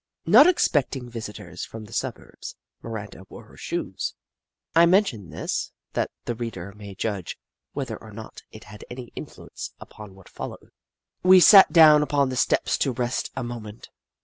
[0.25, 4.15] Not expecting visitors from the suburbs, Miranda wore her shoes.
[4.75, 7.37] I mention this, that the reader may judge
[7.73, 10.71] whether or not it had any influence upon what followed.
[11.21, 13.89] We sat down upon the steps to rest a mo ment.